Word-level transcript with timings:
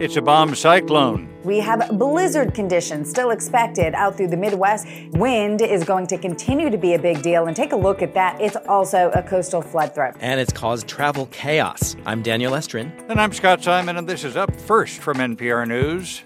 It's 0.00 0.16
a 0.16 0.22
bomb 0.22 0.54
cyclone. 0.54 1.28
We 1.44 1.58
have 1.58 1.98
blizzard 1.98 2.54
conditions 2.54 3.10
still 3.10 3.32
expected 3.32 3.94
out 3.94 4.16
through 4.16 4.28
the 4.28 4.36
Midwest. 4.38 4.86
Wind 5.10 5.60
is 5.60 5.84
going 5.84 6.06
to 6.06 6.16
continue 6.16 6.70
to 6.70 6.78
be 6.78 6.94
a 6.94 6.98
big 6.98 7.20
deal, 7.20 7.48
and 7.48 7.54
take 7.54 7.72
a 7.72 7.76
look 7.76 8.00
at 8.00 8.14
that. 8.14 8.40
It's 8.40 8.56
also 8.66 9.10
a 9.10 9.22
coastal 9.22 9.60
flood 9.60 9.94
threat. 9.94 10.16
And 10.20 10.40
it's 10.40 10.54
caused 10.54 10.88
travel 10.88 11.26
chaos. 11.26 11.96
I'm 12.06 12.22
Daniel 12.22 12.52
Estrin. 12.52 12.90
And 13.10 13.20
I'm 13.20 13.34
Scott 13.34 13.62
Simon, 13.62 13.98
and 13.98 14.08
this 14.08 14.24
is 14.24 14.38
Up 14.38 14.58
First 14.58 15.00
from 15.00 15.18
NPR 15.18 15.68
News. 15.68 16.22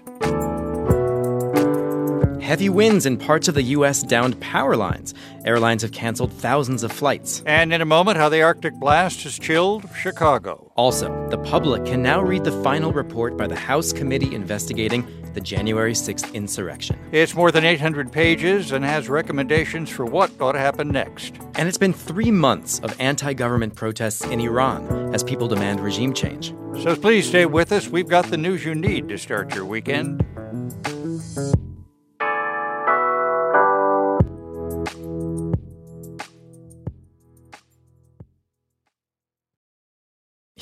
Heavy 2.45 2.69
winds 2.69 3.07
in 3.07 3.17
parts 3.17 3.47
of 3.47 3.55
the 3.55 3.63
U.S. 3.63 4.03
downed 4.03 4.39
power 4.39 4.75
lines. 4.75 5.15
Airlines 5.45 5.81
have 5.81 5.91
canceled 5.91 6.31
thousands 6.31 6.83
of 6.83 6.91
flights. 6.91 7.41
And 7.47 7.73
in 7.73 7.81
a 7.81 7.85
moment, 7.85 8.17
how 8.17 8.29
the 8.29 8.43
Arctic 8.43 8.75
blast 8.75 9.23
has 9.23 9.39
chilled 9.39 9.89
Chicago. 9.95 10.71
Also, 10.75 11.07
the 11.31 11.39
public 11.39 11.85
can 11.85 12.03
now 12.03 12.21
read 12.21 12.43
the 12.43 12.51
final 12.61 12.93
report 12.93 13.35
by 13.35 13.47
the 13.47 13.55
House 13.55 13.91
committee 13.91 14.35
investigating 14.35 15.07
the 15.33 15.41
January 15.41 15.93
6th 15.93 16.31
insurrection. 16.35 16.99
It's 17.11 17.33
more 17.33 17.51
than 17.51 17.65
800 17.65 18.11
pages 18.11 18.71
and 18.71 18.85
has 18.85 19.09
recommendations 19.09 19.89
for 19.89 20.05
what 20.05 20.29
ought 20.39 20.51
to 20.51 20.59
happen 20.59 20.89
next. 20.89 21.33
And 21.55 21.67
it's 21.67 21.79
been 21.79 21.93
three 21.93 22.29
months 22.29 22.79
of 22.81 22.95
anti 23.01 23.33
government 23.33 23.73
protests 23.73 24.23
in 24.23 24.39
Iran 24.39 25.15
as 25.15 25.23
people 25.23 25.47
demand 25.47 25.79
regime 25.79 26.13
change. 26.13 26.53
So 26.83 26.95
please 26.95 27.27
stay 27.27 27.47
with 27.47 27.71
us. 27.71 27.87
We've 27.87 28.07
got 28.07 28.25
the 28.25 28.37
news 28.37 28.63
you 28.63 28.75
need 28.75 29.09
to 29.09 29.17
start 29.17 29.55
your 29.55 29.65
weekend. 29.65 30.23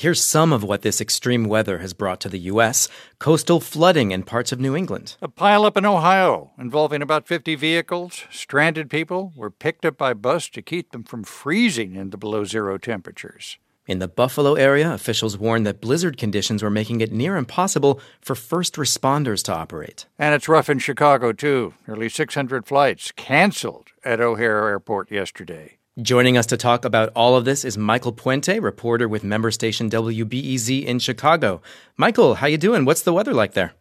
Here's 0.04 0.22
some 0.22 0.52
of 0.52 0.62
what 0.62 0.82
this 0.82 1.00
extreme 1.00 1.44
weather 1.44 1.78
has 1.78 1.94
brought 1.94 2.20
to 2.20 2.28
the 2.28 2.40
U.S. 2.52 2.90
coastal 3.18 3.58
flooding 3.58 4.10
in 4.10 4.22
parts 4.22 4.52
of 4.52 4.60
New 4.60 4.76
England. 4.76 5.16
A 5.22 5.28
pileup 5.28 5.78
in 5.78 5.86
Ohio 5.86 6.50
involving 6.58 7.00
about 7.00 7.26
50 7.26 7.54
vehicles. 7.54 8.24
Stranded 8.30 8.90
people 8.90 9.32
were 9.34 9.50
picked 9.50 9.86
up 9.86 9.96
by 9.96 10.12
bus 10.12 10.50
to 10.50 10.60
keep 10.60 10.92
them 10.92 11.04
from 11.04 11.24
freezing 11.24 11.94
into 11.94 12.18
below 12.18 12.44
zero 12.44 12.76
temperatures. 12.76 13.56
In 13.86 13.98
the 13.98 14.06
Buffalo 14.06 14.56
area, 14.56 14.92
officials 14.92 15.38
warned 15.38 15.66
that 15.66 15.80
blizzard 15.80 16.18
conditions 16.18 16.62
were 16.62 16.68
making 16.68 17.00
it 17.00 17.10
near 17.10 17.38
impossible 17.38 17.98
for 18.20 18.34
first 18.34 18.74
responders 18.74 19.42
to 19.44 19.54
operate. 19.54 20.04
And 20.18 20.34
it's 20.34 20.50
rough 20.50 20.68
in 20.68 20.80
Chicago, 20.80 21.32
too. 21.32 21.72
Nearly 21.88 22.10
600 22.10 22.66
flights 22.66 23.10
canceled 23.12 23.88
at 24.04 24.20
O'Hare 24.20 24.68
Airport 24.68 25.10
yesterday. 25.10 25.78
Joining 26.02 26.36
us 26.36 26.46
to 26.46 26.56
talk 26.56 26.84
about 26.84 27.12
all 27.14 27.36
of 27.36 27.44
this 27.44 27.64
is 27.64 27.78
Michael 27.78 28.12
Puente, 28.12 28.60
reporter 28.60 29.06
with 29.06 29.22
member 29.22 29.52
station 29.52 29.88
WBEZ 29.88 30.84
in 30.84 30.98
Chicago. 30.98 31.62
Michael, 31.96 32.34
how 32.34 32.48
you 32.48 32.58
doing? 32.58 32.84
What's 32.84 33.02
the 33.02 33.12
weather 33.12 33.32
like 33.32 33.52
there? 33.52 33.74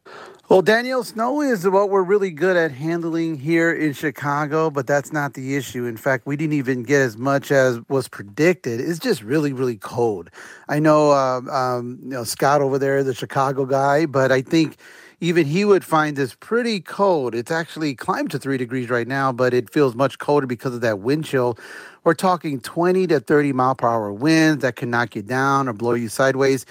Well, 0.47 0.61
Daniel, 0.61 1.03
snow 1.03 1.41
is 1.41 1.67
what 1.67 1.89
we're 1.89 2.03
really 2.03 2.29
good 2.29 2.55
at 2.55 2.71
handling 2.71 3.39
here 3.39 3.73
in 3.73 3.93
Chicago, 3.93 4.69
but 4.69 4.85
that's 4.85 5.11
not 5.11 5.33
the 5.33 5.55
issue. 5.55 5.85
In 5.85 5.97
fact, 5.97 6.27
we 6.27 6.35
didn't 6.35 6.53
even 6.53 6.83
get 6.83 7.01
as 7.01 7.17
much 7.17 7.51
as 7.51 7.79
was 7.89 8.07
predicted. 8.07 8.79
It's 8.79 8.99
just 8.99 9.23
really, 9.23 9.51
really 9.51 9.77
cold. 9.77 10.29
I 10.69 10.77
know, 10.77 11.09
uh, 11.09 11.41
um, 11.49 11.97
you 12.03 12.09
know, 12.09 12.25
Scott 12.25 12.61
over 12.61 12.77
there, 12.77 13.03
the 13.03 13.15
Chicago 13.15 13.65
guy, 13.65 14.05
but 14.05 14.31
I 14.31 14.43
think 14.43 14.77
even 15.23 15.45
he 15.45 15.63
would 15.63 15.85
find 15.85 16.17
this 16.17 16.35
pretty 16.35 16.81
cold. 16.81 17.33
It's 17.33 17.49
actually 17.49 17.95
climbed 17.95 18.29
to 18.31 18.39
three 18.39 18.57
degrees 18.57 18.89
right 18.89 19.07
now, 19.07 19.31
but 19.31 19.53
it 19.53 19.71
feels 19.71 19.95
much 19.95 20.19
colder 20.19 20.45
because 20.45 20.75
of 20.75 20.81
that 20.81 20.99
wind 20.99 21.23
chill. 21.23 21.57
We're 22.03 22.13
talking 22.13 22.59
20 22.59 23.07
to 23.07 23.21
30 23.21 23.53
mile 23.53 23.73
per 23.73 23.87
hour 23.87 24.11
winds 24.11 24.63
that 24.63 24.75
can 24.75 24.89
knock 24.89 25.15
you 25.15 25.21
down 25.21 25.69
or 25.69 25.73
blow 25.73 25.93
you 25.93 26.09
sideways. 26.09 26.65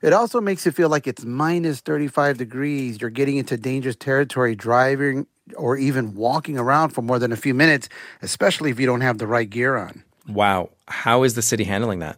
It 0.00 0.14
also 0.14 0.40
makes 0.40 0.64
you 0.64 0.72
feel 0.72 0.88
like 0.88 1.06
it's 1.06 1.26
minus 1.26 1.80
35 1.80 2.38
degrees. 2.38 2.98
You're 2.98 3.10
getting 3.10 3.36
into 3.36 3.58
dangerous 3.58 3.96
territory 3.96 4.56
driving 4.56 5.26
or 5.54 5.76
even 5.76 6.14
walking 6.14 6.58
around 6.58 6.90
for 6.90 7.02
more 7.02 7.18
than 7.18 7.30
a 7.30 7.36
few 7.36 7.52
minutes, 7.52 7.90
especially 8.22 8.70
if 8.70 8.80
you 8.80 8.86
don't 8.86 9.02
have 9.02 9.18
the 9.18 9.26
right 9.26 9.50
gear 9.50 9.76
on. 9.76 10.02
Wow. 10.26 10.70
How 10.86 11.24
is 11.24 11.34
the 11.34 11.42
city 11.42 11.64
handling 11.64 11.98
that? 11.98 12.16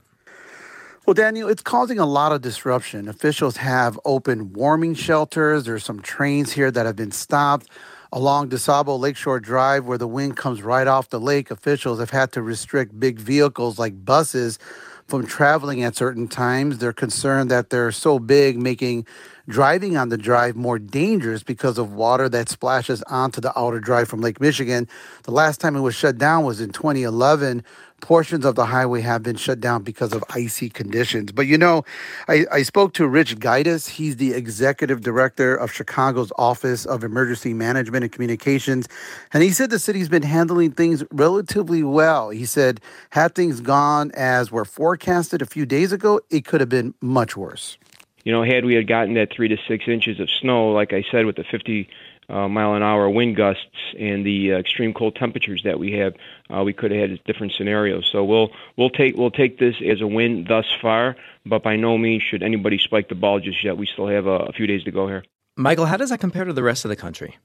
Well, 1.07 1.15
Daniel, 1.15 1.49
it's 1.49 1.63
causing 1.63 1.99
a 1.99 2.05
lot 2.05 2.31
of 2.31 2.43
disruption. 2.43 3.09
Officials 3.09 3.57
have 3.57 3.99
opened 4.05 4.55
warming 4.55 4.95
shelters. 4.95 5.65
There's 5.65 5.83
some 5.83 6.01
trains 6.01 6.53
here 6.53 6.71
that 6.71 6.85
have 6.85 6.95
been 6.95 7.11
stopped. 7.11 7.69
Along 8.13 8.51
DuSable 8.51 8.99
Lakeshore 9.01 9.41
Drive, 9.41 9.87
where 9.87 9.97
the 9.97 10.07
wind 10.07 10.37
comes 10.37 10.63
right 10.63 10.87
off 10.87 11.09
the 11.09 11.19
lake, 11.19 11.51
officials 11.51 12.01
have 12.01 12.11
had 12.11 12.33
to 12.33 12.43
restrict 12.43 13.01
big 13.01 13.19
vehicles 13.19 13.79
like 13.79 14.05
buses 14.05 14.59
from 15.07 15.27
traveling 15.27 15.83
at 15.83 15.97
certain 15.97 16.29
times. 16.29 16.79
They're 16.79 16.93
concerned 16.93 17.51
that 17.51 17.71
they're 17.71 17.93
so 17.93 18.19
big, 18.19 18.59
making 18.59 19.07
driving 19.49 19.97
on 19.97 20.09
the 20.09 20.19
drive 20.19 20.57
more 20.57 20.79
dangerous 20.79 21.43
because 21.43 21.79
of 21.79 21.93
water 21.93 22.29
that 22.29 22.49
splashes 22.49 23.03
onto 23.05 23.41
the 23.41 23.59
outer 23.59 23.81
drive 23.81 24.09
from 24.09 24.21
Lake 24.21 24.41
Michigan. 24.41 24.89
The 25.25 25.31
last 25.31 25.61
time 25.61 25.77
it 25.77 25.81
was 25.81 25.95
shut 25.95 26.19
down 26.19 26.45
was 26.45 26.61
in 26.61 26.71
2011 26.71 27.65
portions 28.01 28.45
of 28.45 28.55
the 28.55 28.67
highway 28.67 29.01
have 29.03 29.23
been 29.23 29.37
shut 29.37 29.61
down 29.61 29.83
because 29.83 30.13
of 30.13 30.25
icy 30.31 30.69
conditions. 30.69 31.33
But 31.33 31.47
you 31.47 31.57
know, 31.59 31.85
I, 32.29 32.47
I 32.51 32.63
spoke 32.63 32.95
to 32.95 33.07
Rich 33.07 33.39
Guidice. 33.39 33.89
He's 33.89 34.17
the 34.17 34.33
executive 34.33 35.03
director 35.03 35.55
of 35.55 35.73
Chicago's 35.73 36.33
Office 36.37 36.87
of 36.87 37.05
Emergency 37.05 37.55
Management 37.55 38.05
and 38.05 38.13
Communications. 38.13 38.89
And 39.33 39.43
he 39.43 39.51
said 39.51 39.71
the 39.71 39.79
city's 39.79 40.09
been 40.09 40.23
handling 40.23 40.73
things 40.73 41.05
relatively 41.11 41.83
well. 41.83 42.31
He 42.31 42.47
said, 42.47 42.81
had 43.11 43.35
things 43.35 43.61
gone 43.61 44.11
as 44.15 44.51
were 44.51 44.65
forecasted 44.65 45.43
a 45.43 45.47
few 45.47 45.67
days 45.67 45.93
ago, 45.93 46.21
it 46.31 46.45
could 46.45 46.61
have 46.61 46.71
been 46.71 46.95
much 47.01 47.37
worse. 47.37 47.77
You 48.25 48.33
know, 48.33 48.45
had 48.45 48.65
we 48.65 48.75
had 48.75 48.87
gotten 48.87 49.15
that 49.15 49.33
three 49.33 49.49
to 49.49 49.57
six 49.67 49.89
inches 49.89 50.21
of 50.21 50.29
snow, 50.31 50.71
like 50.73 50.93
I 50.93 51.05
said, 51.11 51.27
with 51.27 51.37
the 51.37 51.45
50 51.45 51.89
uh, 52.29 52.49
mile 52.49 52.75
an 52.75 52.83
hour 52.83 53.11
wind 53.11 53.37
gusts 53.37 53.65
and 53.99 54.25
the 54.25 54.55
uh, 54.55 54.59
extreme 54.59 54.95
cold 54.95 55.17
temperatures 55.17 55.63
that 55.65 55.79
we 55.79 55.93
have, 55.93 56.15
uh, 56.55 56.63
we 56.63 56.73
could 56.73 56.91
have 56.93 57.11
had 57.11 57.25
different 57.25 57.53
scenarios. 57.55 58.09
So 58.11 58.25
we'll 58.25 58.51
we'll 58.77 58.91
take 58.91 59.17
we'll 59.17 59.31
take 59.31 59.59
this 59.59 59.77
as 59.85 60.01
a 60.01 60.07
win 60.07 60.45
thus 60.49 60.67
far, 60.81 61.17
but 61.45 61.63
by 61.63 61.77
no 61.77 61.99
means 61.99 62.23
should 62.23 62.43
anybody 62.43 62.79
spike 62.79 63.09
the 63.09 63.15
ball 63.15 63.41
just 63.41 63.65
yet. 63.65 63.77
We 63.77 63.87
still 63.87 64.07
have 64.07 64.27
a, 64.27 64.47
a 64.47 64.53
few 64.53 64.67
days 64.67 64.85
to 64.85 64.91
go 64.91 65.09
here. 65.09 65.25
Michael, 65.57 65.87
how 65.87 65.97
does 65.97 66.11
that 66.11 66.21
compare 66.21 66.45
to 66.45 66.53
the 66.53 66.63
rest 66.63 66.85
of 66.85 66.89
the 66.89 66.97
country? 66.97 67.37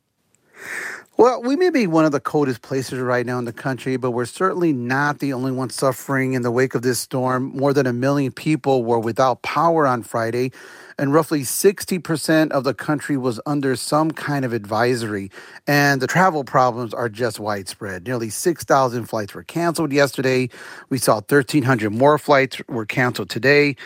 Well, 1.17 1.41
we 1.41 1.55
may 1.55 1.69
be 1.69 1.87
one 1.87 2.03
of 2.03 2.11
the 2.11 2.19
coldest 2.19 2.61
places 2.61 2.99
right 2.99 3.25
now 3.25 3.39
in 3.39 3.45
the 3.45 3.53
country, 3.53 3.95
but 3.95 4.11
we're 4.11 4.25
certainly 4.25 4.73
not 4.73 5.19
the 5.19 5.31
only 5.31 5.53
ones 5.53 5.73
suffering 5.73 6.33
in 6.33 6.41
the 6.41 6.51
wake 6.51 6.75
of 6.75 6.81
this 6.81 6.99
storm. 6.99 7.55
More 7.55 7.71
than 7.71 7.87
a 7.87 7.93
million 7.93 8.33
people 8.33 8.83
were 8.83 8.99
without 8.99 9.41
power 9.41 9.87
on 9.87 10.03
Friday, 10.03 10.51
and 10.99 11.13
roughly 11.13 11.43
60% 11.43 12.51
of 12.51 12.65
the 12.65 12.73
country 12.73 13.15
was 13.15 13.39
under 13.45 13.77
some 13.77 14.11
kind 14.11 14.43
of 14.43 14.51
advisory. 14.51 15.31
And 15.65 16.01
the 16.01 16.07
travel 16.07 16.43
problems 16.43 16.93
are 16.93 17.07
just 17.07 17.39
widespread. 17.39 18.05
Nearly 18.05 18.29
6,000 18.29 19.05
flights 19.05 19.33
were 19.33 19.43
canceled 19.43 19.93
yesterday. 19.93 20.49
We 20.89 20.97
saw 20.97 21.15
1,300 21.15 21.93
more 21.93 22.17
flights 22.17 22.61
were 22.67 22.85
canceled 22.85 23.29
today. 23.29 23.77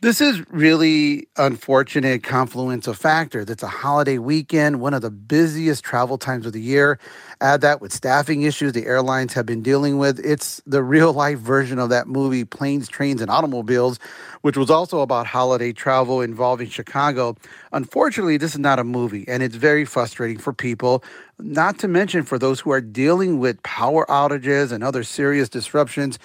This 0.00 0.20
is 0.20 0.48
really 0.52 1.26
unfortunate 1.36 2.22
confluence 2.22 2.86
of 2.86 2.96
factors. 2.96 3.50
It's 3.50 3.64
a 3.64 3.68
holiday 3.68 4.18
weekend, 4.18 4.80
one 4.80 4.94
of 4.94 5.02
the 5.02 5.10
busiest 5.10 5.82
travel 5.82 6.18
times 6.18 6.46
of 6.46 6.52
the 6.52 6.60
year. 6.60 7.00
Add 7.40 7.62
that 7.62 7.80
with 7.80 7.92
staffing 7.92 8.42
issues 8.42 8.74
the 8.74 8.86
airlines 8.86 9.32
have 9.32 9.44
been 9.44 9.60
dealing 9.60 9.98
with. 9.98 10.24
It's 10.24 10.62
the 10.64 10.84
real 10.84 11.12
life 11.12 11.40
version 11.40 11.80
of 11.80 11.88
that 11.88 12.06
movie, 12.06 12.44
Planes, 12.44 12.86
Trains, 12.86 13.20
and 13.20 13.28
Automobiles, 13.28 13.98
which 14.42 14.56
was 14.56 14.70
also 14.70 15.00
about 15.00 15.26
holiday 15.26 15.72
travel 15.72 16.20
involving 16.20 16.68
Chicago. 16.68 17.36
Unfortunately, 17.72 18.36
this 18.36 18.52
is 18.52 18.60
not 18.60 18.78
a 18.78 18.84
movie, 18.84 19.24
and 19.26 19.42
it's 19.42 19.56
very 19.56 19.84
frustrating 19.84 20.38
for 20.38 20.52
people, 20.52 21.02
not 21.40 21.76
to 21.80 21.88
mention 21.88 22.22
for 22.22 22.38
those 22.38 22.60
who 22.60 22.70
are 22.70 22.80
dealing 22.80 23.40
with 23.40 23.60
power 23.64 24.06
outages 24.06 24.70
and 24.70 24.84
other 24.84 25.02
serious 25.02 25.48
disruptions. 25.48 26.20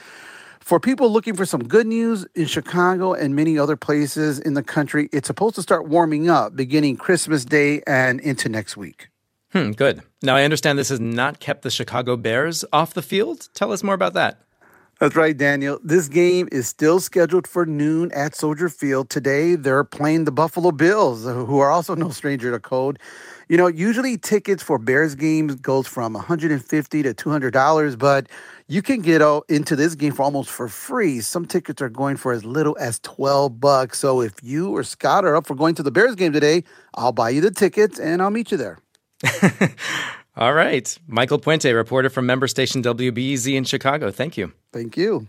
For 0.63 0.79
people 0.79 1.12
looking 1.12 1.35
for 1.35 1.46
some 1.46 1.68
good 1.68 1.88
news 1.88 2.25
in 2.35 2.46
Chicago 2.46 3.12
and 3.12 3.35
many 3.35 3.59
other 3.59 3.75
places 3.75 4.40
in 4.40 4.53
the 4.53 4.63
country, 4.63 5.09
it's 5.12 5.28
supposed 5.28 5.56
to 5.56 5.62
start 5.62 5.89
warming 5.89 6.30
up 6.30 6.56
beginning 6.56 6.95
Christmas 6.95 7.44
Day 7.44 7.81
and 7.86 8.21
into 8.21 8.48
next 8.48 8.77
week. 8.77 9.10
Hmm, 9.51 9.71
good. 9.71 10.04
Now, 10.21 10.38
I 10.38 10.44
understand 10.44 10.80
this 10.80 10.88
has 10.88 11.01
not 11.01 11.42
kept 11.42 11.63
the 11.63 11.69
Chicago 11.69 12.15
Bears 12.15 12.63
off 12.71 12.94
the 12.94 13.01
field. 13.01 13.50
Tell 13.54 13.74
us 13.74 13.83
more 13.83 13.94
about 13.94 14.13
that. 14.13 14.39
That's 15.00 15.16
right, 15.16 15.36
Daniel. 15.36 15.80
This 15.84 16.07
game 16.07 16.48
is 16.51 16.68
still 16.68 17.00
scheduled 17.00 17.48
for 17.48 17.66
noon 17.66 18.12
at 18.13 18.36
Soldier 18.36 18.69
Field. 18.69 19.10
Today, 19.10 19.56
they're 19.56 19.84
playing 19.84 20.24
the 20.24 20.31
Buffalo 20.31 20.72
Bills, 20.72 21.25
who 21.25 21.60
are 21.60 21.72
also 21.72 21.95
no 22.06 22.10
stranger 22.10 22.51
to 22.51 22.60
cold. 22.60 23.00
You 23.50 23.57
know, 23.57 23.68
usually 23.68 24.18
tickets 24.18 24.63
for 24.63 24.78
Bears 24.80 25.16
games 25.16 25.56
goes 25.56 25.88
from 25.88 26.13
150 26.13 27.04
to 27.04 27.13
$200, 27.13 27.98
but 27.98 28.28
you 28.68 28.81
can 28.81 29.01
get 29.01 29.22
into 29.50 29.75
this 29.75 29.95
game 29.95 30.13
for 30.13 30.24
almost 30.24 30.50
for 30.50 30.69
free. 30.69 31.19
Some 31.19 31.46
tickets 31.46 31.81
are 31.81 31.89
going 31.89 32.16
for 32.16 32.31
as 32.31 32.46
little 32.46 32.78
as 32.80 33.00
12 33.00 33.60
bucks. 33.60 34.00
So 34.00 34.22
if 34.22 34.36
you 34.42 34.69
or 34.69 34.84
Scott 34.84 35.25
are 35.25 35.36
up 35.36 35.48
for 35.48 35.56
going 35.56 35.75
to 35.75 35.84
the 35.84 35.92
Bears 35.92 36.16
game 36.16 36.31
today, 36.31 36.63
I'll 36.94 37.12
buy 37.12 37.31
you 37.31 37.42
the 37.42 37.51
tickets 37.51 38.00
and 38.00 38.22
I'll 38.22 38.31
meet 38.31 38.51
you 38.51 38.57
there. 38.57 38.80
All 40.35 40.53
right. 40.53 40.97
Michael 41.07 41.39
Puente, 41.39 41.74
reporter 41.75 42.09
from 42.09 42.25
member 42.25 42.47
station 42.47 42.81
WBEZ 42.81 43.56
in 43.56 43.63
Chicago. 43.65 44.09
Thank 44.09 44.35
you. 44.38 44.51
Thank 44.71 44.97
you. 44.97 45.27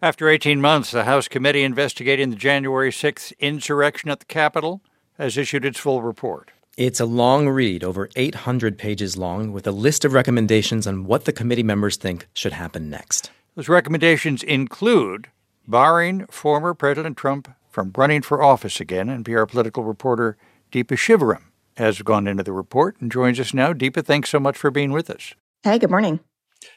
After 0.00 0.28
18 0.28 0.60
months, 0.60 0.90
the 0.90 1.04
House 1.04 1.28
committee 1.28 1.62
investigating 1.62 2.30
the 2.30 2.36
January 2.36 2.90
6th 2.90 3.32
insurrection 3.38 4.10
at 4.10 4.18
the 4.18 4.26
Capitol 4.26 4.82
has 5.16 5.36
issued 5.36 5.64
its 5.64 5.78
full 5.78 6.02
report. 6.02 6.50
It's 6.76 6.98
a 6.98 7.06
long 7.06 7.48
read, 7.48 7.84
over 7.84 8.08
800 8.16 8.78
pages 8.78 9.16
long, 9.16 9.52
with 9.52 9.66
a 9.66 9.70
list 9.70 10.04
of 10.04 10.12
recommendations 10.12 10.88
on 10.88 11.04
what 11.04 11.26
the 11.26 11.32
committee 11.32 11.62
members 11.62 11.96
think 11.96 12.26
should 12.32 12.54
happen 12.54 12.90
next. 12.90 13.30
Those 13.54 13.68
recommendations 13.68 14.42
include 14.42 15.28
barring 15.68 16.26
former 16.26 16.74
President 16.74 17.16
Trump 17.16 17.48
from 17.72 17.92
running 17.96 18.22
for 18.22 18.42
office 18.42 18.80
again, 18.80 19.08
NPR 19.08 19.48
political 19.48 19.82
reporter 19.82 20.36
Deepa 20.70 20.96
Shivaram 20.96 21.44
has 21.78 22.02
gone 22.02 22.26
into 22.26 22.42
the 22.42 22.52
report 22.52 23.00
and 23.00 23.10
joins 23.10 23.40
us 23.40 23.54
now. 23.54 23.72
Deepa, 23.72 24.04
thanks 24.04 24.28
so 24.28 24.38
much 24.38 24.56
for 24.56 24.70
being 24.70 24.92
with 24.92 25.08
us. 25.08 25.34
Hey, 25.62 25.78
good 25.78 25.90
morning. 25.90 26.20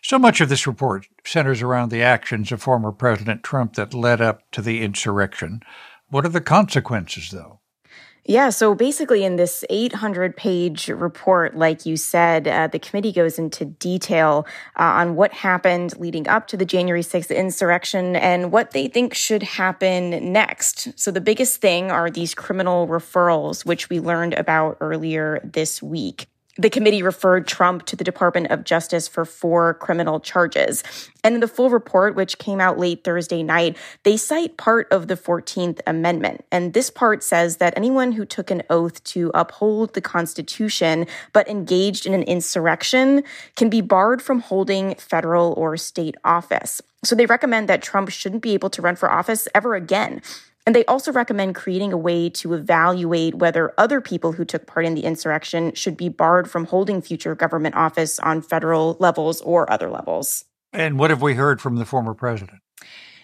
So 0.02 0.18
much 0.18 0.42
of 0.42 0.50
this 0.50 0.66
report 0.66 1.08
centers 1.26 1.62
around 1.62 1.90
the 1.90 2.02
actions 2.02 2.52
of 2.52 2.62
former 2.62 2.92
President 2.92 3.44
Trump 3.44 3.76
that 3.76 3.94
led 3.94 4.22
up 4.22 4.50
to 4.52 4.62
the 4.62 4.82
insurrection. 4.82 5.62
What 6.10 6.26
are 6.26 6.30
the 6.30 6.42
consequences, 6.42 7.30
though? 7.30 7.60
Yeah, 8.28 8.50
so 8.50 8.74
basically, 8.74 9.24
in 9.24 9.36
this 9.36 9.64
800 9.70 10.36
page 10.36 10.88
report, 10.88 11.56
like 11.56 11.86
you 11.86 11.96
said, 11.96 12.48
uh, 12.48 12.66
the 12.66 12.80
committee 12.80 13.12
goes 13.12 13.38
into 13.38 13.66
detail 13.66 14.48
uh, 14.80 14.82
on 14.82 15.16
what 15.16 15.32
happened 15.32 15.96
leading 16.00 16.28
up 16.28 16.48
to 16.48 16.58
the 16.58 16.66
January 16.66 17.04
6th 17.04 17.36
insurrection 17.36 18.16
and 18.16 18.52
what 18.52 18.72
they 18.72 18.88
think 18.88 19.14
should 19.14 19.44
happen 19.44 20.34
next. 20.34 21.00
So, 21.00 21.12
the 21.12 21.22
biggest 21.22 21.62
thing 21.62 21.92
are 21.92 22.10
these 22.10 22.34
criminal 22.34 22.88
referrals, 22.88 23.64
which 23.64 23.92
we 23.92 24.00
learned 24.00 24.34
about 24.34 24.78
earlier 24.82 25.40
this 25.44 25.84
week. 25.84 26.26
The 26.58 26.70
committee 26.70 27.04
referred 27.04 27.48
Trump 27.48 27.86
to 27.88 27.98
the 27.98 28.06
Department 28.06 28.48
of 28.50 28.64
Justice 28.64 29.10
for 29.10 29.26
four 29.26 29.74
criminal 29.74 30.22
charges. 30.22 30.84
And 31.22 31.36
in 31.36 31.42
the 31.42 31.50
full 31.50 31.70
report, 31.70 32.16
which 32.16 32.38
came 32.38 32.62
out 32.62 32.80
late 32.80 33.04
Thursday 33.04 33.44
night, 33.44 33.76
they 34.04 34.16
cite 34.16 34.56
part 34.56 34.88
of 34.90 35.10
the 35.10 35.18
14th 35.18 35.82
Amendment. 35.86 36.46
And 36.54 36.74
this 36.74 36.90
part 36.90 37.24
says 37.24 37.58
that 37.58 37.74
anyone 37.76 38.14
who 38.14 38.24
took 38.24 38.52
an 38.52 38.64
oath 38.70 39.04
to 39.06 39.32
uphold 39.34 39.96
the 39.96 40.02
Constitution 40.02 41.08
but 41.34 41.50
engaged 41.50 42.06
in 42.06 42.14
an 42.14 42.24
insurrection 42.24 43.24
can 43.58 43.70
be 43.70 43.82
barred 43.82 44.22
from 44.22 44.40
holding 44.40 44.96
federal 44.96 45.54
or 45.58 45.76
state 45.76 46.16
office. 46.24 46.82
So 47.04 47.16
they 47.16 47.26
recommend 47.26 47.68
that 47.68 47.82
Trump 47.82 48.10
shouldn't 48.10 48.42
be 48.42 48.54
able 48.54 48.70
to 48.70 48.82
run 48.82 48.96
for 48.96 49.12
office 49.12 49.50
ever 49.54 49.76
again. 49.76 50.22
And 50.66 50.76
they 50.76 50.86
also 50.86 51.12
recommend 51.12 51.54
creating 51.54 51.94
a 51.94 51.98
way 51.98 52.30
to 52.32 52.54
evaluate 52.54 53.36
whether 53.36 53.74
other 53.78 54.02
people 54.02 54.32
who 54.32 54.44
took 54.44 54.66
part 54.66 54.86
in 54.86 54.96
the 54.96 55.04
insurrection 55.04 55.74
should 55.76 55.96
be 55.96 56.10
barred 56.10 56.50
from 56.50 56.66
holding 56.66 57.02
future 57.02 57.36
government 57.36 57.76
office 57.76 58.18
on 58.20 58.42
federal 58.42 58.98
levels 59.00 59.42
or 59.42 59.72
other 59.72 59.90
levels. 59.90 60.46
And 60.74 60.98
what 60.98 61.12
have 61.12 61.22
we 61.22 61.36
heard 61.36 61.62
from 61.62 61.76
the 61.76 61.86
former 61.86 62.14
president? 62.14 62.62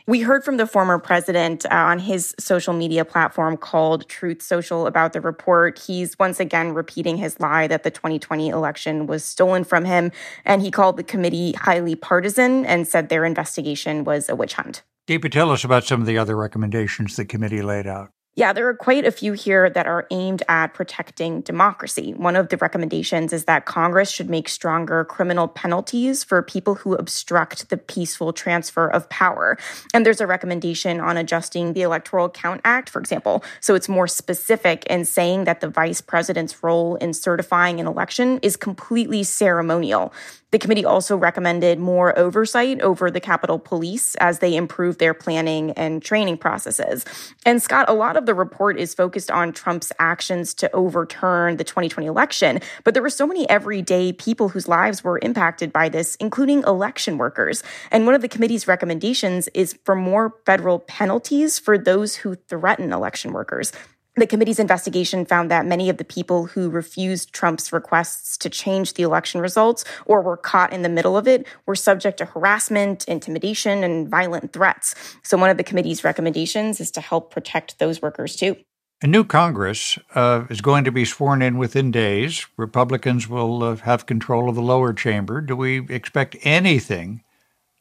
We 0.07 0.21
heard 0.21 0.43
from 0.43 0.57
the 0.57 0.65
former 0.65 0.97
president 0.99 1.65
uh, 1.65 1.69
on 1.75 1.99
his 1.99 2.35
social 2.39 2.73
media 2.73 3.05
platform 3.05 3.55
called 3.55 4.07
Truth 4.09 4.41
Social 4.41 4.87
about 4.87 5.13
the 5.13 5.21
report. 5.21 5.79
He's 5.79 6.17
once 6.17 6.39
again 6.39 6.73
repeating 6.73 7.17
his 7.17 7.39
lie 7.39 7.67
that 7.67 7.83
the 7.83 7.91
2020 7.91 8.49
election 8.49 9.05
was 9.05 9.23
stolen 9.23 9.63
from 9.63 9.85
him. 9.85 10.11
And 10.43 10.61
he 10.61 10.71
called 10.71 10.97
the 10.97 11.03
committee 11.03 11.53
highly 11.53 11.95
partisan 11.95 12.65
and 12.65 12.87
said 12.87 13.09
their 13.09 13.25
investigation 13.25 14.03
was 14.03 14.27
a 14.27 14.35
witch 14.35 14.53
hunt. 14.53 14.81
Deepa, 15.11 15.29
tell 15.29 15.51
us 15.51 15.65
about 15.65 15.83
some 15.83 15.99
of 15.99 16.07
the 16.07 16.17
other 16.17 16.37
recommendations 16.37 17.17
the 17.17 17.25
committee 17.25 17.61
laid 17.61 17.85
out. 17.85 18.11
Yeah, 18.35 18.53
there 18.53 18.69
are 18.69 18.73
quite 18.73 19.03
a 19.03 19.11
few 19.11 19.33
here 19.33 19.69
that 19.69 19.87
are 19.87 20.07
aimed 20.09 20.41
at 20.47 20.73
protecting 20.73 21.41
democracy. 21.41 22.13
One 22.13 22.37
of 22.37 22.47
the 22.47 22.55
recommendations 22.55 23.33
is 23.33 23.43
that 23.43 23.65
Congress 23.65 24.09
should 24.09 24.29
make 24.29 24.47
stronger 24.47 25.03
criminal 25.03 25.49
penalties 25.49 26.23
for 26.23 26.41
people 26.41 26.75
who 26.75 26.93
obstruct 26.93 27.67
the 27.67 27.75
peaceful 27.75 28.31
transfer 28.31 28.87
of 28.87 29.09
power. 29.09 29.57
And 29.93 30.05
there's 30.05 30.21
a 30.21 30.27
recommendation 30.27 31.01
on 31.01 31.17
adjusting 31.17 31.73
the 31.73 31.81
Electoral 31.81 32.29
Count 32.29 32.61
Act, 32.63 32.89
for 32.89 33.01
example. 33.01 33.43
So 33.59 33.75
it's 33.75 33.89
more 33.89 34.07
specific 34.07 34.85
in 34.85 35.03
saying 35.03 35.43
that 35.43 35.59
the 35.59 35.67
vice 35.67 35.99
president's 35.99 36.63
role 36.63 36.95
in 36.95 37.13
certifying 37.13 37.81
an 37.81 37.87
election 37.87 38.39
is 38.41 38.55
completely 38.55 39.23
ceremonial. 39.23 40.13
The 40.51 40.59
committee 40.59 40.83
also 40.83 41.15
recommended 41.15 41.79
more 41.79 42.17
oversight 42.19 42.81
over 42.81 43.09
the 43.09 43.21
Capitol 43.21 43.57
Police 43.57 44.15
as 44.15 44.39
they 44.39 44.53
improve 44.53 44.97
their 44.97 45.13
planning 45.13 45.71
and 45.71 46.03
training 46.03 46.37
processes. 46.37 47.05
And 47.45 47.63
Scott, 47.63 47.87
a 47.87 47.93
lot 47.93 48.17
of 48.17 48.25
the 48.25 48.33
report 48.33 48.77
is 48.77 48.93
focused 48.93 49.31
on 49.31 49.53
Trump's 49.53 49.93
actions 49.97 50.53
to 50.55 50.69
overturn 50.75 51.55
the 51.55 51.63
2020 51.63 52.05
election, 52.05 52.59
but 52.83 52.93
there 52.93 53.03
were 53.03 53.09
so 53.09 53.25
many 53.25 53.49
everyday 53.49 54.11
people 54.11 54.49
whose 54.49 54.67
lives 54.67 55.05
were 55.05 55.19
impacted 55.21 55.71
by 55.71 55.87
this, 55.87 56.15
including 56.15 56.63
election 56.63 57.17
workers. 57.17 57.63
And 57.89 58.05
one 58.05 58.13
of 58.13 58.21
the 58.21 58.27
committee's 58.27 58.67
recommendations 58.67 59.47
is 59.53 59.79
for 59.85 59.95
more 59.95 60.35
federal 60.45 60.79
penalties 60.79 61.59
for 61.59 61.77
those 61.77 62.17
who 62.17 62.35
threaten 62.35 62.91
election 62.91 63.31
workers. 63.31 63.71
The 64.17 64.27
committee's 64.27 64.59
investigation 64.59 65.25
found 65.25 65.49
that 65.51 65.65
many 65.65 65.87
of 65.89 65.95
the 65.95 66.03
people 66.03 66.47
who 66.47 66.69
refused 66.69 67.31
Trump's 67.31 67.71
requests 67.71 68.37
to 68.39 68.49
change 68.49 68.93
the 68.93 69.03
election 69.03 69.39
results 69.39 69.85
or 70.05 70.21
were 70.21 70.35
caught 70.35 70.73
in 70.73 70.81
the 70.81 70.89
middle 70.89 71.15
of 71.15 71.29
it 71.29 71.47
were 71.65 71.75
subject 71.75 72.17
to 72.17 72.25
harassment, 72.25 73.05
intimidation, 73.05 73.85
and 73.85 74.09
violent 74.09 74.51
threats. 74.51 74.95
So, 75.23 75.37
one 75.37 75.49
of 75.49 75.55
the 75.55 75.63
committee's 75.63 76.03
recommendations 76.03 76.81
is 76.81 76.91
to 76.91 77.01
help 77.01 77.31
protect 77.31 77.79
those 77.79 78.01
workers 78.01 78.35
too. 78.35 78.57
A 79.01 79.07
new 79.07 79.23
Congress 79.23 79.97
uh, 80.13 80.43
is 80.49 80.59
going 80.59 80.83
to 80.83 80.91
be 80.91 81.05
sworn 81.05 81.41
in 81.41 81.57
within 81.57 81.89
days. 81.89 82.45
Republicans 82.57 83.29
will 83.29 83.63
uh, 83.63 83.75
have 83.77 84.05
control 84.05 84.49
of 84.49 84.55
the 84.55 84.61
lower 84.61 84.91
chamber. 84.91 85.39
Do 85.39 85.55
we 85.55 85.87
expect 85.87 86.35
anything 86.41 87.23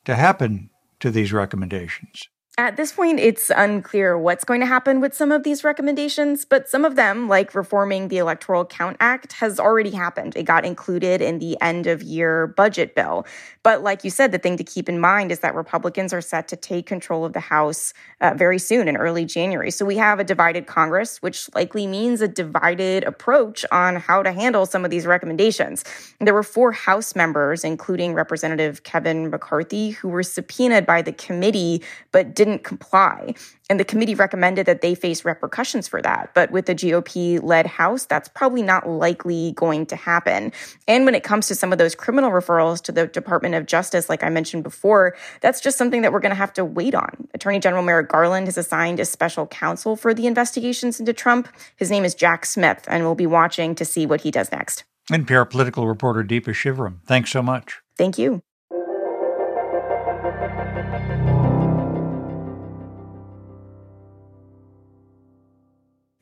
to 0.05 0.15
happen 0.15 0.71
to 1.01 1.11
these 1.11 1.33
recommendations? 1.33 2.29
At 2.61 2.77
this 2.77 2.93
point, 2.93 3.19
it's 3.19 3.51
unclear 3.57 4.19
what's 4.19 4.45
going 4.45 4.61
to 4.61 4.67
happen 4.67 5.01
with 5.01 5.15
some 5.15 5.33
of 5.33 5.45
these 5.45 5.65
recommendations, 5.65 6.45
but 6.45 6.69
some 6.69 6.85
of 6.85 6.95
them, 6.95 7.27
like 7.27 7.55
reforming 7.55 8.09
the 8.09 8.19
Electoral 8.19 8.67
Count 8.67 8.99
Act, 9.01 9.33
has 9.33 9.59
already 9.59 9.93
happened. 9.93 10.37
It 10.37 10.43
got 10.43 10.67
included 10.67 11.23
in 11.23 11.39
the 11.39 11.59
end 11.63 11.87
of 11.87 12.03
year 12.03 12.49
budget 12.49 12.95
bill. 12.95 13.25
But 13.63 13.83
like 13.83 14.05
you 14.05 14.11
said, 14.11 14.31
the 14.31 14.39
thing 14.39 14.59
to 14.59 14.65
keep 14.65 14.91
in 14.91 15.01
mind 15.01 15.33
is 15.33 15.41
that 15.41 15.55
Republicans 15.55 16.13
are 16.13 16.21
set 16.21 16.49
to 16.49 16.57
take 16.57 16.85
control 16.85 17.25
of 17.25 17.33
the 17.33 17.41
House 17.41 17.95
uh, 18.21 18.35
very 18.37 18.59
soon 18.59 18.89
in 18.89 18.97
early 18.99 19.25
January. 19.25 19.71
So 19.71 19.87
we 19.87 19.97
have 19.97 20.21
a 20.21 20.25
divided 20.25 20.67
Congress, 20.67 21.23
which 21.23 21.49
likely 21.55 21.87
means 21.87 22.21
a 22.21 22.29
divided 22.29 23.05
approach 23.05 23.65
on 23.73 23.97
how 23.97 24.23
to 24.23 24.33
handle 24.33 24.67
some 24.67 24.85
of 24.85 24.91
these 24.91 25.07
recommendations. 25.07 25.83
There 26.19 26.35
were 26.35 26.43
four 26.43 26.73
House 26.73 27.17
members, 27.17 27.65
including 27.65 28.13
Representative 28.13 28.83
Kevin 28.83 29.31
McCarthy, 29.31 29.91
who 29.91 30.11
were 30.11 30.23
subpoenaed 30.23 30.85
by 30.85 31.01
the 31.01 31.13
committee 31.13 31.83
but 32.13 32.35
didn't 32.35 32.50
didn't 32.51 32.65
comply. 32.65 33.35
And 33.69 33.79
the 33.79 33.85
committee 33.85 34.15
recommended 34.15 34.67
that 34.67 34.81
they 34.81 34.95
face 34.95 35.25
repercussions 35.25 35.87
for 35.87 36.03
that. 36.03 36.33
But 36.35 36.51
with 36.51 36.67
the 36.67 36.75
GOP 36.75 37.41
led 37.43 37.67
House, 37.67 38.05
that's 38.05 38.29
probably 38.29 38.63
not 38.63 38.89
likely 38.89 39.53
going 39.53 39.87
to 39.87 39.97
happen. 39.97 40.53
And 40.89 41.05
when 41.05 41.15
it 41.15 41.23
comes 41.23 41.47
to 41.49 41.55
some 41.55 41.73
of 41.73 41.79
those 41.79 41.95
criminal 41.95 42.31
referrals 42.31 42.83
to 42.83 42.93
the 42.93 43.07
Department 43.07 43.55
of 43.55 43.67
Justice, 43.67 44.09
like 44.09 44.25
I 44.25 44.29
mentioned 44.29 44.65
before, 44.65 45.17
that's 45.41 45.61
just 45.61 45.79
something 45.79 46.03
that 46.03 46.13
we're 46.13 46.21
going 46.21 46.31
to 46.31 46.37
have 46.37 46.53
to 46.55 46.65
wait 46.65 46.95
on. 46.95 47.29
Attorney 47.35 47.61
General 47.61 47.83
Merrick 47.83 48.09
Garland 48.09 48.47
has 48.47 48.59
assigned 48.59 48.99
a 48.99 49.05
special 49.05 49.47
counsel 49.47 49.95
for 49.95 50.13
the 50.13 50.27
investigations 50.27 50.99
into 50.99 51.13
Trump. 51.13 51.49
His 51.77 51.91
name 51.91 52.05
is 52.05 52.15
Jack 52.15 52.45
Smith, 52.45 52.85
and 52.89 53.05
we'll 53.05 53.15
be 53.15 53.27
watching 53.27 53.75
to 53.77 53.85
see 53.85 54.07
what 54.07 54.23
he 54.23 54.31
does 54.31 54.51
next. 54.51 54.85
NPR 55.13 55.49
political 55.49 55.87
reporter 55.87 56.23
Deepa 56.23 56.51
Shivaram, 56.51 56.99
thanks 57.07 57.31
so 57.31 57.43
much. 57.43 57.81
Thank 57.97 58.19
you. 58.19 58.43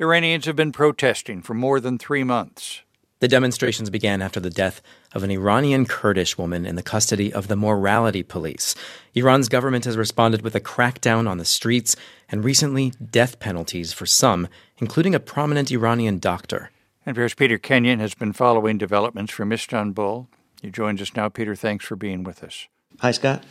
Iranians 0.00 0.44
have 0.44 0.54
been 0.54 0.70
protesting 0.70 1.42
for 1.42 1.54
more 1.54 1.80
than 1.80 1.98
three 1.98 2.22
months. 2.22 2.82
The 3.18 3.26
demonstrations 3.26 3.90
began 3.90 4.22
after 4.22 4.38
the 4.38 4.48
death 4.48 4.80
of 5.12 5.24
an 5.24 5.30
Iranian 5.32 5.86
Kurdish 5.86 6.38
woman 6.38 6.64
in 6.64 6.76
the 6.76 6.84
custody 6.84 7.32
of 7.32 7.48
the 7.48 7.56
morality 7.56 8.22
police. 8.22 8.76
Iran's 9.14 9.48
government 9.48 9.86
has 9.86 9.96
responded 9.96 10.42
with 10.42 10.54
a 10.54 10.60
crackdown 10.60 11.28
on 11.28 11.38
the 11.38 11.44
streets 11.44 11.96
and 12.28 12.44
recently 12.44 12.92
death 13.10 13.40
penalties 13.40 13.92
for 13.92 14.06
some, 14.06 14.46
including 14.76 15.16
a 15.16 15.20
prominent 15.20 15.72
Iranian 15.72 16.20
doctor. 16.20 16.70
NPR's 17.04 17.34
Peter 17.34 17.58
Kenyon 17.58 17.98
has 17.98 18.14
been 18.14 18.32
following 18.32 18.78
developments 18.78 19.32
from 19.32 19.52
Istanbul. 19.52 20.28
He 20.62 20.70
joins 20.70 21.02
us 21.02 21.16
now. 21.16 21.28
Peter, 21.28 21.56
thanks 21.56 21.84
for 21.84 21.96
being 21.96 22.22
with 22.22 22.44
us. 22.44 22.68
Hi, 23.00 23.10
Scott. 23.10 23.42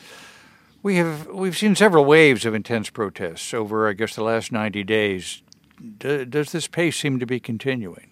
We 0.82 0.96
have 0.96 1.28
we've 1.28 1.58
seen 1.58 1.76
several 1.76 2.06
waves 2.06 2.46
of 2.46 2.56
intense 2.56 2.90
protests 2.90 3.54
over, 3.54 3.90
I 3.90 3.92
guess, 3.92 4.16
the 4.16 4.24
last 4.24 4.54
90 4.54 4.86
days 4.86 5.42
does 5.98 6.52
this 6.52 6.68
pace 6.68 6.98
seem 6.98 7.20
to 7.20 7.26
be 7.26 7.40
continuing? 7.40 8.10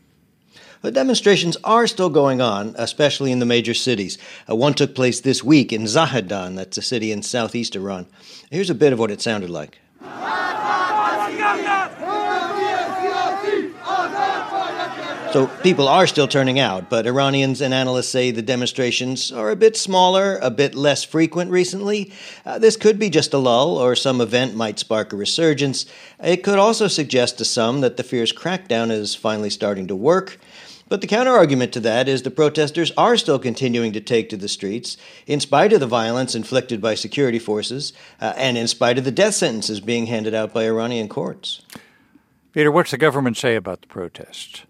The 0.81 0.91
demonstrations 0.91 1.57
are 1.63 1.87
still 1.87 2.09
going 2.09 2.41
on, 2.41 2.75
especially 2.77 3.31
in 3.31 3.39
the 3.39 3.45
major 3.45 3.73
cities. 3.73 4.17
Uh, 4.47 4.55
one 4.55 4.75
took 4.75 4.93
place 4.93 5.19
this 5.19 5.43
week 5.43 5.73
in 5.73 5.83
Zahedan, 5.83 6.55
that's 6.55 6.77
a 6.77 6.81
city 6.81 7.11
in 7.11 7.23
southeast 7.23 7.75
Iran. 7.75 8.05
Here's 8.51 8.69
a 8.69 8.75
bit 8.75 8.93
of 8.93 8.99
what 8.99 9.09
it 9.11 9.21
sounded 9.21 9.49
like. 9.49 9.79
So 15.35 15.47
people 15.63 15.89
are 15.89 16.07
still 16.07 16.29
turning 16.29 16.59
out, 16.59 16.89
but 16.89 17.05
Iranians 17.05 17.59
and 17.59 17.73
analysts 17.73 18.07
say 18.07 18.31
the 18.31 18.41
demonstrations 18.41 19.33
are 19.33 19.49
a 19.49 19.55
bit 19.57 19.75
smaller, 19.75 20.39
a 20.41 20.49
bit 20.49 20.75
less 20.75 21.03
frequent 21.03 21.51
recently. 21.51 22.13
Uh, 22.45 22.57
this 22.57 22.77
could 22.77 22.97
be 22.97 23.09
just 23.09 23.33
a 23.33 23.37
lull, 23.37 23.77
or 23.77 23.97
some 23.97 24.21
event 24.21 24.55
might 24.55 24.79
spark 24.79 25.11
a 25.11 25.17
resurgence. 25.17 25.87
It 26.23 26.41
could 26.41 26.57
also 26.57 26.87
suggest 26.87 27.37
to 27.39 27.43
some 27.43 27.81
that 27.81 27.97
the 27.97 28.03
fierce 28.03 28.31
crackdown 28.31 28.91
is 28.91 29.13
finally 29.13 29.49
starting 29.49 29.87
to 29.87 29.95
work. 29.97 30.39
But 30.87 31.01
the 31.01 31.07
counterargument 31.07 31.73
to 31.73 31.81
that 31.81 32.07
is 32.07 32.21
the 32.21 32.31
protesters 32.31 32.93
are 32.95 33.17
still 33.17 33.37
continuing 33.37 33.91
to 33.91 33.99
take 33.99 34.29
to 34.29 34.37
the 34.37 34.47
streets, 34.47 34.95
in 35.27 35.41
spite 35.41 35.73
of 35.73 35.81
the 35.81 35.85
violence 35.85 36.33
inflicted 36.33 36.79
by 36.79 36.95
security 36.95 37.39
forces, 37.39 37.91
uh, 38.21 38.31
and 38.37 38.57
in 38.57 38.69
spite 38.69 38.97
of 38.97 39.03
the 39.03 39.11
death 39.11 39.33
sentences 39.33 39.81
being 39.81 40.05
handed 40.05 40.33
out 40.33 40.53
by 40.53 40.63
Iranian 40.63 41.09
courts. 41.09 41.61
Peter, 42.53 42.71
what's 42.71 42.91
the 42.91 42.97
government 42.97 43.35
say 43.35 43.57
about 43.57 43.81
the 43.81 43.87
protests? 43.87 44.63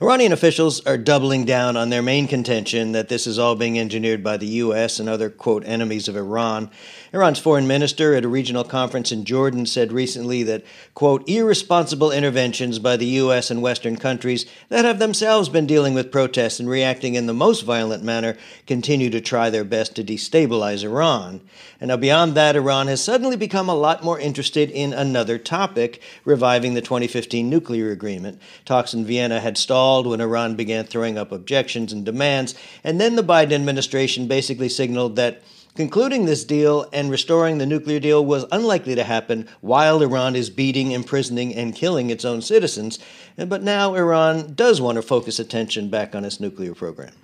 Iranian 0.00 0.32
officials 0.32 0.80
are 0.86 0.96
doubling 0.96 1.44
down 1.44 1.76
on 1.76 1.90
their 1.90 2.02
main 2.02 2.28
contention 2.28 2.92
that 2.92 3.08
this 3.08 3.26
is 3.26 3.36
all 3.36 3.56
being 3.56 3.80
engineered 3.80 4.22
by 4.22 4.36
the 4.36 4.46
U.S. 4.46 5.00
and 5.00 5.08
other, 5.08 5.28
quote, 5.28 5.64
enemies 5.66 6.06
of 6.06 6.16
Iran. 6.16 6.70
Iran's 7.12 7.40
foreign 7.40 7.66
minister 7.66 8.14
at 8.14 8.24
a 8.24 8.28
regional 8.28 8.62
conference 8.62 9.10
in 9.10 9.24
Jordan 9.24 9.66
said 9.66 9.90
recently 9.90 10.44
that, 10.44 10.62
quote, 10.94 11.28
irresponsible 11.28 12.12
interventions 12.12 12.78
by 12.78 12.96
the 12.96 13.06
U.S. 13.06 13.50
and 13.50 13.60
Western 13.60 13.96
countries 13.96 14.46
that 14.68 14.84
have 14.84 15.00
themselves 15.00 15.48
been 15.48 15.66
dealing 15.66 15.94
with 15.94 16.12
protests 16.12 16.60
and 16.60 16.70
reacting 16.70 17.14
in 17.14 17.26
the 17.26 17.34
most 17.34 17.62
violent 17.62 18.04
manner 18.04 18.36
continue 18.68 19.10
to 19.10 19.20
try 19.20 19.50
their 19.50 19.64
best 19.64 19.96
to 19.96 20.04
destabilize 20.04 20.84
Iran. 20.84 21.40
And 21.80 21.88
now, 21.88 21.96
beyond 21.96 22.36
that, 22.36 22.54
Iran 22.54 22.86
has 22.86 23.02
suddenly 23.02 23.36
become 23.36 23.68
a 23.68 23.74
lot 23.74 24.04
more 24.04 24.20
interested 24.20 24.70
in 24.70 24.92
another 24.92 25.38
topic, 25.38 26.00
reviving 26.24 26.74
the 26.74 26.82
2015 26.82 27.50
nuclear 27.50 27.90
agreement. 27.90 28.40
Talks 28.64 28.94
in 28.94 29.04
Vienna 29.04 29.40
had 29.40 29.58
stalled 29.58 29.87
stalled 29.88 30.06
when 30.06 30.20
Iran 30.20 30.54
began 30.54 30.84
throwing 30.84 31.16
up 31.16 31.32
objections 31.32 31.94
and 31.94 32.04
demands. 32.04 32.54
And 32.84 33.00
then 33.00 33.16
the 33.16 33.22
Biden 33.22 33.52
administration 33.52 34.28
basically 34.28 34.68
signaled 34.68 35.16
that 35.16 35.42
concluding 35.76 36.26
this 36.26 36.44
deal 36.44 36.86
and 36.92 37.10
restoring 37.10 37.56
the 37.56 37.64
nuclear 37.64 37.98
deal 37.98 38.22
was 38.22 38.44
unlikely 38.52 38.94
to 38.96 39.04
happen 39.04 39.48
while 39.62 40.02
Iran 40.02 40.36
is 40.36 40.50
beating, 40.50 40.92
imprisoning, 40.92 41.54
and 41.54 41.74
killing 41.74 42.10
its 42.10 42.26
own 42.26 42.42
citizens. 42.42 42.98
But 43.38 43.62
now 43.62 43.94
Iran 43.94 44.52
does 44.52 44.78
want 44.78 44.96
to 44.96 45.02
focus 45.02 45.38
attention 45.38 45.88
back 45.88 46.14
on 46.14 46.22
its 46.22 46.38
nuclear 46.38 46.74
program. 46.74 47.14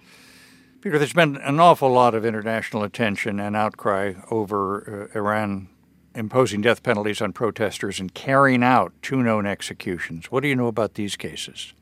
Peter, 0.80 0.98
there's 0.98 1.12
been 1.12 1.36
an 1.36 1.60
awful 1.60 1.90
lot 1.92 2.14
of 2.14 2.24
international 2.24 2.82
attention 2.82 3.40
and 3.40 3.54
outcry 3.54 4.14
over 4.30 5.10
uh, 5.14 5.18
Iran 5.18 5.68
imposing 6.14 6.62
death 6.62 6.82
penalties 6.82 7.20
on 7.20 7.34
protesters 7.34 8.00
and 8.00 8.14
carrying 8.14 8.62
out 8.62 8.94
two 9.02 9.22
known 9.22 9.44
executions. 9.44 10.30
What 10.30 10.42
do 10.42 10.48
you 10.48 10.56
know 10.56 10.68
about 10.68 10.94
these 10.94 11.16
cases? 11.16 11.74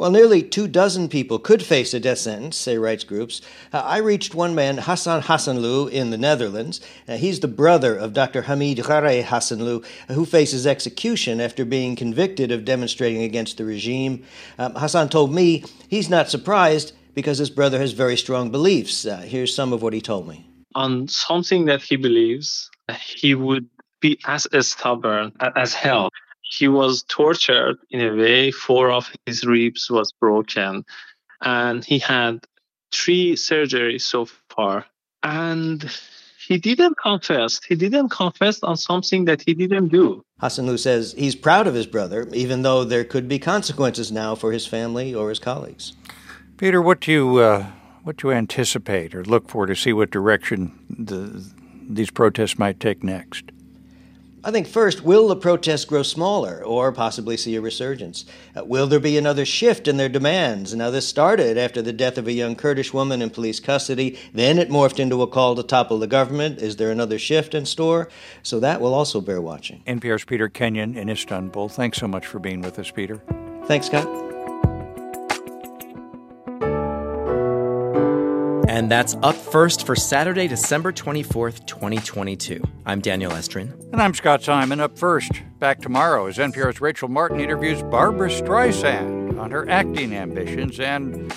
While 0.00 0.12
nearly 0.12 0.42
two 0.42 0.66
dozen 0.66 1.10
people 1.10 1.38
could 1.38 1.62
face 1.62 1.92
a 1.92 2.00
death 2.00 2.20
sentence, 2.20 2.56
say 2.56 2.78
rights 2.78 3.04
groups, 3.04 3.42
uh, 3.70 3.80
I 3.80 3.98
reached 3.98 4.34
one 4.34 4.54
man, 4.54 4.78
Hassan 4.78 5.20
Hassanlu, 5.20 5.90
in 5.90 6.08
the 6.08 6.16
Netherlands. 6.16 6.80
Uh, 7.06 7.18
he's 7.18 7.40
the 7.40 7.48
brother 7.48 7.96
of 7.96 8.14
Dr. 8.14 8.40
Hamid 8.40 8.78
Ghare 8.78 9.22
Hassanloo, 9.22 9.82
uh, 10.08 10.14
who 10.14 10.24
faces 10.24 10.66
execution 10.66 11.38
after 11.38 11.66
being 11.66 11.96
convicted 11.96 12.50
of 12.50 12.64
demonstrating 12.64 13.24
against 13.24 13.58
the 13.58 13.66
regime. 13.66 14.24
Um, 14.58 14.74
Hassan 14.74 15.10
told 15.10 15.34
me 15.34 15.64
he's 15.90 16.08
not 16.08 16.30
surprised 16.30 16.94
because 17.12 17.36
his 17.36 17.50
brother 17.50 17.78
has 17.78 17.92
very 17.92 18.16
strong 18.16 18.50
beliefs. 18.50 19.04
Uh, 19.04 19.18
here's 19.18 19.54
some 19.54 19.70
of 19.70 19.82
what 19.82 19.92
he 19.92 20.00
told 20.00 20.26
me. 20.26 20.48
On 20.74 21.08
something 21.08 21.66
that 21.66 21.82
he 21.82 21.96
believes, 21.96 22.70
he 23.04 23.34
would 23.34 23.68
be 24.00 24.18
as 24.24 24.46
stubborn 24.60 25.32
as 25.56 25.74
hell 25.74 26.08
he 26.50 26.66
was 26.66 27.04
tortured 27.04 27.78
in 27.90 28.00
a 28.00 28.14
way 28.14 28.50
four 28.50 28.90
of 28.90 29.10
his 29.24 29.44
ribs 29.44 29.88
was 29.88 30.12
broken 30.12 30.84
and 31.40 31.84
he 31.84 31.98
had 31.98 32.44
three 32.92 33.34
surgeries 33.34 34.02
so 34.02 34.26
far. 34.50 34.84
And 35.22 35.88
he 36.46 36.58
didn't 36.58 36.96
confess. 36.98 37.60
He 37.62 37.76
didn't 37.76 38.08
confess 38.08 38.62
on 38.64 38.76
something 38.76 39.26
that 39.26 39.42
he 39.46 39.54
didn't 39.54 39.88
do. 39.88 40.24
Hassanloo 40.40 40.76
says 40.76 41.14
he's 41.16 41.36
proud 41.36 41.68
of 41.68 41.74
his 41.74 41.86
brother 41.86 42.28
even 42.32 42.62
though 42.62 42.82
there 42.82 43.04
could 43.04 43.28
be 43.28 43.38
consequences 43.38 44.10
now 44.10 44.34
for 44.34 44.50
his 44.50 44.66
family 44.66 45.14
or 45.14 45.28
his 45.28 45.38
colleagues. 45.38 45.92
Peter 46.56 46.82
what 46.82 47.00
do 47.00 47.12
you 47.12 47.36
uh, 47.36 47.66
what 48.02 48.16
do 48.16 48.28
you 48.28 48.34
anticipate 48.34 49.14
or 49.14 49.24
look 49.24 49.48
for 49.48 49.66
to 49.66 49.76
see 49.76 49.92
what 49.92 50.10
direction 50.10 50.72
the, 50.90 51.46
these 51.88 52.10
protests 52.10 52.58
might 52.58 52.80
take 52.80 53.04
next 53.04 53.52
I 54.42 54.50
think 54.50 54.66
first, 54.66 55.02
will 55.02 55.28
the 55.28 55.36
protests 55.36 55.84
grow 55.84 56.02
smaller 56.02 56.64
or 56.64 56.92
possibly 56.92 57.36
see 57.36 57.56
a 57.56 57.60
resurgence? 57.60 58.24
Uh, 58.56 58.64
will 58.64 58.86
there 58.86 58.98
be 58.98 59.18
another 59.18 59.44
shift 59.44 59.86
in 59.86 59.98
their 59.98 60.08
demands? 60.08 60.74
Now, 60.74 60.90
this 60.90 61.06
started 61.06 61.58
after 61.58 61.82
the 61.82 61.92
death 61.92 62.16
of 62.16 62.26
a 62.26 62.32
young 62.32 62.56
Kurdish 62.56 62.94
woman 62.94 63.20
in 63.20 63.28
police 63.28 63.60
custody. 63.60 64.18
Then 64.32 64.58
it 64.58 64.70
morphed 64.70 64.98
into 64.98 65.20
a 65.20 65.26
call 65.26 65.56
to 65.56 65.62
topple 65.62 65.98
the 65.98 66.06
government. 66.06 66.58
Is 66.58 66.76
there 66.76 66.90
another 66.90 67.18
shift 67.18 67.54
in 67.54 67.66
store? 67.66 68.08
So 68.42 68.60
that 68.60 68.80
will 68.80 68.94
also 68.94 69.20
bear 69.20 69.42
watching. 69.42 69.82
NPR's 69.86 70.24
Peter 70.24 70.48
Kenyon 70.48 70.96
in 70.96 71.10
Istanbul. 71.10 71.68
Thanks 71.68 71.98
so 71.98 72.08
much 72.08 72.26
for 72.26 72.38
being 72.38 72.62
with 72.62 72.78
us, 72.78 72.90
Peter. 72.90 73.20
Thanks, 73.66 73.86
Scott. 73.86 74.08
And 78.80 78.90
that's 78.90 79.14
up 79.22 79.34
first 79.34 79.84
for 79.84 79.94
Saturday, 79.94 80.48
December 80.48 80.90
24th, 80.90 81.66
2022. 81.66 82.62
I'm 82.86 83.02
Daniel 83.02 83.30
Estrin. 83.32 83.78
And 83.92 84.00
I'm 84.00 84.14
Scott 84.14 84.42
Simon. 84.42 84.80
Up 84.80 84.96
first, 84.96 85.32
back 85.58 85.82
tomorrow 85.82 86.24
as 86.28 86.38
NPR's 86.38 86.80
Rachel 86.80 87.08
Martin 87.08 87.40
interviews 87.40 87.82
Barbra 87.82 88.30
Streisand 88.30 89.38
on 89.38 89.50
her 89.50 89.68
acting 89.68 90.16
ambitions 90.16 90.80
and 90.80 91.30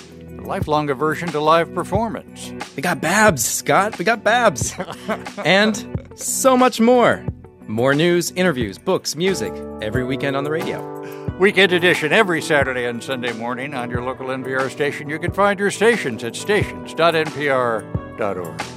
lifelong 0.46 0.88
aversion 0.88 1.28
to 1.32 1.40
live 1.40 1.74
performance. 1.74 2.50
We 2.76 2.80
got 2.82 3.02
Babs, 3.02 3.44
Scott. 3.44 3.98
We 3.98 4.06
got 4.06 4.24
Babs. 4.24 4.72
and 5.44 6.08
so 6.14 6.56
much 6.56 6.80
more. 6.80 7.26
More 7.66 7.94
news, 7.94 8.30
interviews, 8.30 8.78
books, 8.78 9.16
music 9.16 9.52
every 9.82 10.02
weekend 10.02 10.34
on 10.34 10.44
the 10.44 10.50
radio. 10.50 11.23
Weekend 11.38 11.72
edition 11.72 12.12
every 12.12 12.40
Saturday 12.40 12.84
and 12.84 13.02
Sunday 13.02 13.32
morning 13.32 13.74
on 13.74 13.90
your 13.90 14.02
local 14.02 14.28
NPR 14.28 14.70
station. 14.70 15.08
You 15.08 15.18
can 15.18 15.32
find 15.32 15.58
your 15.58 15.72
stations 15.72 16.22
at 16.22 16.36
stations.npr.org. 16.36 18.73